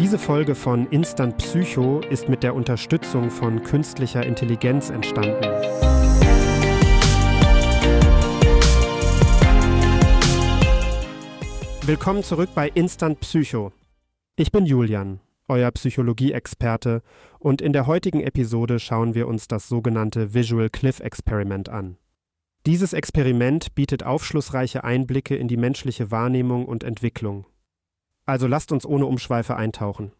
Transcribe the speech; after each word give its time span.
Diese 0.00 0.18
Folge 0.18 0.54
von 0.54 0.86
Instant 0.86 1.36
Psycho 1.36 2.00
ist 2.08 2.26
mit 2.30 2.42
der 2.42 2.54
Unterstützung 2.54 3.30
von 3.30 3.62
künstlicher 3.62 4.24
Intelligenz 4.24 4.88
entstanden. 4.88 5.44
Willkommen 11.82 12.22
zurück 12.22 12.48
bei 12.54 12.70
Instant 12.70 13.20
Psycho. 13.20 13.72
Ich 14.36 14.50
bin 14.50 14.64
Julian, 14.64 15.20
euer 15.48 15.70
Psychologie-Experte, 15.70 17.02
und 17.38 17.60
in 17.60 17.74
der 17.74 17.86
heutigen 17.86 18.22
Episode 18.22 18.78
schauen 18.78 19.14
wir 19.14 19.28
uns 19.28 19.48
das 19.48 19.68
sogenannte 19.68 20.32
Visual 20.32 20.70
Cliff 20.70 21.00
Experiment 21.00 21.68
an. 21.68 21.98
Dieses 22.64 22.94
Experiment 22.94 23.74
bietet 23.74 24.02
aufschlussreiche 24.02 24.82
Einblicke 24.82 25.36
in 25.36 25.46
die 25.46 25.58
menschliche 25.58 26.10
Wahrnehmung 26.10 26.64
und 26.64 26.84
Entwicklung. 26.84 27.44
Also 28.26 28.46
lasst 28.46 28.72
uns 28.72 28.86
ohne 28.86 29.06
Umschweife 29.06 29.56
eintauchen. 29.56 30.12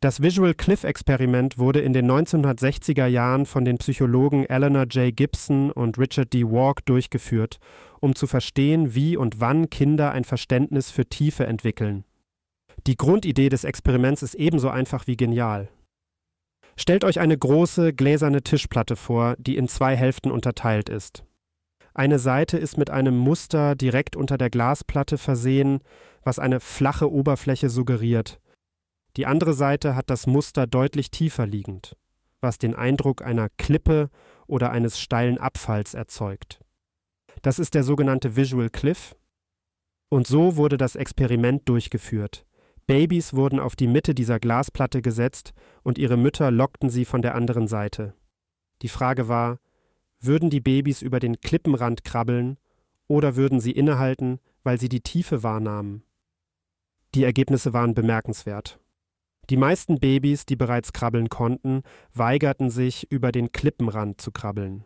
Das 0.00 0.20
Visual 0.20 0.52
Cliff 0.52 0.84
Experiment 0.84 1.56
wurde 1.56 1.80
in 1.80 1.94
den 1.94 2.10
1960er 2.10 3.06
Jahren 3.06 3.46
von 3.46 3.64
den 3.64 3.78
Psychologen 3.78 4.44
Eleanor 4.44 4.84
J. 4.84 5.16
Gibson 5.16 5.70
und 5.70 5.98
Richard 5.98 6.34
D. 6.34 6.44
Walk 6.44 6.84
durchgeführt, 6.84 7.58
um 8.00 8.14
zu 8.14 8.26
verstehen, 8.26 8.94
wie 8.94 9.16
und 9.16 9.40
wann 9.40 9.70
Kinder 9.70 10.12
ein 10.12 10.24
Verständnis 10.24 10.90
für 10.90 11.06
Tiefe 11.06 11.46
entwickeln. 11.46 12.04
Die 12.86 12.96
Grundidee 12.96 13.48
des 13.48 13.64
Experiments 13.64 14.22
ist 14.22 14.34
ebenso 14.34 14.68
einfach 14.68 15.06
wie 15.06 15.16
genial. 15.16 15.70
Stellt 16.76 17.04
euch 17.04 17.18
eine 17.18 17.38
große 17.38 17.94
gläserne 17.94 18.42
Tischplatte 18.42 18.96
vor, 18.96 19.34
die 19.38 19.56
in 19.56 19.66
zwei 19.66 19.96
Hälften 19.96 20.30
unterteilt 20.30 20.90
ist. 20.90 21.24
Eine 21.94 22.18
Seite 22.18 22.58
ist 22.58 22.76
mit 22.76 22.90
einem 22.90 23.16
Muster 23.16 23.74
direkt 23.74 24.14
unter 24.14 24.36
der 24.36 24.50
Glasplatte 24.50 25.16
versehen, 25.16 25.80
was 26.26 26.40
eine 26.40 26.58
flache 26.58 27.10
Oberfläche 27.10 27.70
suggeriert. 27.70 28.40
Die 29.16 29.26
andere 29.26 29.54
Seite 29.54 29.94
hat 29.94 30.10
das 30.10 30.26
Muster 30.26 30.66
deutlich 30.66 31.12
tiefer 31.12 31.46
liegend, 31.46 31.96
was 32.40 32.58
den 32.58 32.74
Eindruck 32.74 33.22
einer 33.22 33.48
Klippe 33.56 34.10
oder 34.48 34.72
eines 34.72 34.98
steilen 34.98 35.38
Abfalls 35.38 35.94
erzeugt. 35.94 36.60
Das 37.42 37.60
ist 37.60 37.74
der 37.74 37.84
sogenannte 37.84 38.34
Visual 38.34 38.70
Cliff. 38.70 39.14
Und 40.08 40.26
so 40.26 40.56
wurde 40.56 40.76
das 40.76 40.96
Experiment 40.96 41.68
durchgeführt. 41.68 42.44
Babys 42.88 43.34
wurden 43.34 43.60
auf 43.60 43.76
die 43.76 43.88
Mitte 43.88 44.12
dieser 44.14 44.40
Glasplatte 44.40 45.02
gesetzt 45.02 45.52
und 45.84 45.96
ihre 45.96 46.16
Mütter 46.16 46.50
lockten 46.50 46.90
sie 46.90 47.04
von 47.04 47.22
der 47.22 47.36
anderen 47.36 47.68
Seite. 47.68 48.14
Die 48.82 48.88
Frage 48.88 49.28
war, 49.28 49.58
würden 50.20 50.50
die 50.50 50.60
Babys 50.60 51.02
über 51.02 51.20
den 51.20 51.40
Klippenrand 51.40 52.04
krabbeln 52.04 52.58
oder 53.06 53.36
würden 53.36 53.60
sie 53.60 53.72
innehalten, 53.72 54.40
weil 54.64 54.80
sie 54.80 54.88
die 54.88 55.00
Tiefe 55.02 55.44
wahrnahmen? 55.44 56.02
Die 57.16 57.24
Ergebnisse 57.24 57.72
waren 57.72 57.94
bemerkenswert. 57.94 58.78
Die 59.48 59.56
meisten 59.56 59.98
Babys, 59.98 60.44
die 60.44 60.54
bereits 60.54 60.92
krabbeln 60.92 61.30
konnten, 61.30 61.80
weigerten 62.12 62.68
sich, 62.68 63.10
über 63.10 63.32
den 63.32 63.52
Klippenrand 63.52 64.20
zu 64.20 64.32
krabbeln. 64.32 64.84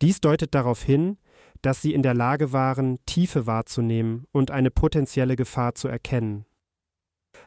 Dies 0.00 0.22
deutet 0.22 0.54
darauf 0.54 0.82
hin, 0.82 1.18
dass 1.60 1.82
sie 1.82 1.92
in 1.92 2.00
der 2.02 2.14
Lage 2.14 2.54
waren, 2.54 2.98
Tiefe 3.04 3.46
wahrzunehmen 3.46 4.24
und 4.32 4.50
eine 4.50 4.70
potenzielle 4.70 5.36
Gefahr 5.36 5.74
zu 5.74 5.86
erkennen. 5.86 6.46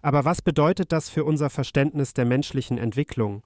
Aber 0.03 0.25
was 0.25 0.43
bedeutet 0.43 0.91
das 0.91 1.09
für 1.09 1.25
unser 1.25 1.49
Verständnis 1.49 2.13
der 2.13 2.25
menschlichen 2.25 2.77
Entwicklung 2.77 3.43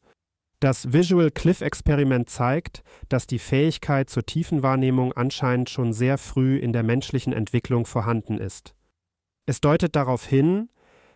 das 0.60 0.92
Visual 0.92 1.30
Cliff 1.30 1.62
Experiment 1.62 2.32
zeigt, 2.32 2.82
dass 3.10 3.28
die 3.28 3.38
Fähigkeit 3.38 4.10
zur 4.10 4.26
Tiefenwahrnehmung 4.26 5.14
anscheinend 5.14 5.70
schon 5.70 5.94
sehr 5.94 6.18
früh 6.18 6.58
in 6.58 6.74
der 6.74 6.82
menschlichen 6.82 7.32
Entwicklung 7.32 7.86
vorhanden 7.86 8.40
ist. 8.40 8.74
Es 9.48 9.62
deutet 9.62 9.96
darauf 9.96 10.26
hin, 10.26 10.70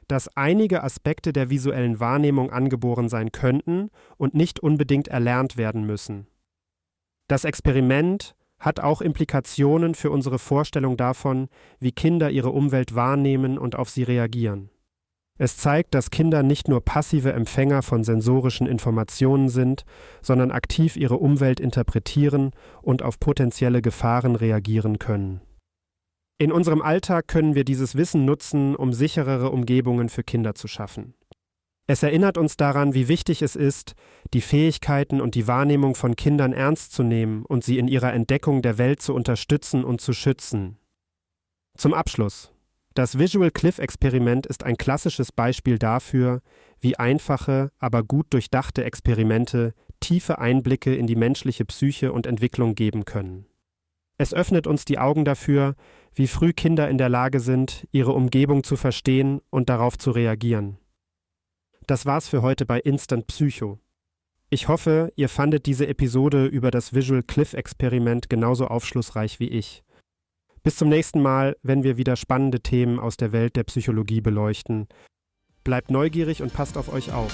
dass 0.07 0.35
einige 0.35 0.83
Aspekte 0.83 1.31
der 1.31 1.49
visuellen 1.49 1.99
Wahrnehmung 1.99 2.49
angeboren 2.49 3.07
sein 3.07 3.31
könnten 3.31 3.91
und 4.17 4.33
nicht 4.33 4.59
unbedingt 4.59 5.09
erlernt 5.09 5.57
werden 5.57 5.85
müssen. 5.85 6.27
Das 7.27 7.45
Experiment 7.45 8.35
hat 8.57 8.79
auch 8.79 9.01
Implikationen 9.01 9.95
für 9.95 10.11
unsere 10.11 10.39
Vorstellung 10.39 10.97
davon, 10.97 11.49
wie 11.79 11.91
Kinder 11.91 12.29
ihre 12.29 12.49
Umwelt 12.49 12.95
wahrnehmen 12.95 13.57
und 13.57 13.75
auf 13.75 13.89
sie 13.89 14.03
reagieren. 14.03 14.69
Es 15.37 15.57
zeigt, 15.57 15.95
dass 15.95 16.11
Kinder 16.11 16.43
nicht 16.43 16.67
nur 16.67 16.81
passive 16.81 17.33
Empfänger 17.33 17.81
von 17.81 18.03
sensorischen 18.03 18.67
Informationen 18.67 19.49
sind, 19.49 19.85
sondern 20.21 20.51
aktiv 20.51 20.95
ihre 20.95 21.17
Umwelt 21.17 21.59
interpretieren 21.59 22.51
und 22.81 23.01
auf 23.01 23.19
potenzielle 23.19 23.81
Gefahren 23.81 24.35
reagieren 24.35 24.99
können. 24.99 25.41
In 26.41 26.51
unserem 26.51 26.81
Alltag 26.81 27.27
können 27.27 27.53
wir 27.53 27.63
dieses 27.63 27.93
Wissen 27.93 28.25
nutzen, 28.25 28.75
um 28.75 28.93
sicherere 28.93 29.51
Umgebungen 29.51 30.09
für 30.09 30.23
Kinder 30.23 30.55
zu 30.55 30.67
schaffen. 30.67 31.13
Es 31.85 32.01
erinnert 32.01 32.35
uns 32.35 32.57
daran, 32.57 32.95
wie 32.95 33.07
wichtig 33.07 33.43
es 33.43 33.55
ist, 33.55 33.93
die 34.33 34.41
Fähigkeiten 34.41 35.21
und 35.21 35.35
die 35.35 35.45
Wahrnehmung 35.45 35.93
von 35.93 36.15
Kindern 36.15 36.51
ernst 36.51 36.93
zu 36.93 37.03
nehmen 37.03 37.45
und 37.45 37.63
sie 37.63 37.77
in 37.77 37.87
ihrer 37.87 38.11
Entdeckung 38.11 38.63
der 38.63 38.79
Welt 38.79 39.03
zu 39.03 39.13
unterstützen 39.13 39.83
und 39.83 40.01
zu 40.01 40.13
schützen. 40.13 40.79
Zum 41.77 41.93
Abschluss 41.93 42.51
das 42.95 43.19
Visual 43.19 43.51
Cliff 43.51 43.77
Experiment 43.77 44.47
ist 44.47 44.63
ein 44.63 44.77
klassisches 44.77 45.31
Beispiel 45.31 45.77
dafür, 45.77 46.41
wie 46.79 46.97
einfache, 46.97 47.69
aber 47.77 48.01
gut 48.01 48.33
durchdachte 48.33 48.83
Experimente 48.83 49.75
tiefe 49.99 50.39
Einblicke 50.39 50.95
in 50.95 51.05
die 51.05 51.15
menschliche 51.15 51.65
Psyche 51.65 52.11
und 52.11 52.25
Entwicklung 52.25 52.73
geben 52.73 53.05
können. 53.05 53.45
Es 54.21 54.35
öffnet 54.35 54.67
uns 54.67 54.85
die 54.85 54.99
Augen 54.99 55.25
dafür, 55.25 55.73
wie 56.13 56.27
früh 56.27 56.53
Kinder 56.53 56.89
in 56.89 56.97
der 56.97 57.09
Lage 57.09 57.39
sind, 57.39 57.87
ihre 57.91 58.11
Umgebung 58.11 58.63
zu 58.63 58.75
verstehen 58.75 59.41
und 59.49 59.69
darauf 59.69 59.97
zu 59.97 60.11
reagieren. 60.11 60.77
Das 61.87 62.05
war's 62.05 62.27
für 62.27 62.41
heute 62.41 62.65
bei 62.65 62.79
Instant 62.79 63.27
Psycho. 63.27 63.79
Ich 64.49 64.67
hoffe, 64.67 65.13
ihr 65.15 65.29
fandet 65.29 65.65
diese 65.65 65.87
Episode 65.87 66.45
über 66.45 66.71
das 66.71 66.93
Visual 66.93 67.23
Cliff 67.23 67.53
Experiment 67.53 68.29
genauso 68.29 68.67
aufschlussreich 68.67 69.39
wie 69.39 69.47
ich. 69.47 69.83
Bis 70.63 70.75
zum 70.75 70.89
nächsten 70.89 71.21
Mal, 71.21 71.55
wenn 71.63 71.83
wir 71.83 71.97
wieder 71.97 72.15
spannende 72.15 72.59
Themen 72.59 72.99
aus 72.99 73.17
der 73.17 73.31
Welt 73.31 73.55
der 73.55 73.63
Psychologie 73.63 74.21
beleuchten. 74.21 74.87
Bleibt 75.63 75.89
neugierig 75.89 76.41
und 76.41 76.53
passt 76.53 76.77
auf 76.77 76.91
euch 76.91 77.11
auf. 77.13 77.33